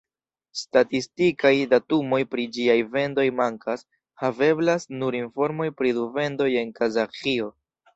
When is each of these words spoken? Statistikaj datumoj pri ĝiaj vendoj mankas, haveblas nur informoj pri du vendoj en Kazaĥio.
Statistikaj 0.61 1.51
datumoj 1.73 2.19
pri 2.33 2.47
ĝiaj 2.57 2.79
vendoj 2.97 3.29
mankas, 3.43 3.87
haveblas 4.25 4.93
nur 4.99 5.23
informoj 5.23 5.73
pri 5.81 5.97
du 6.01 6.13
vendoj 6.21 6.55
en 6.67 6.79
Kazaĥio. 6.83 7.59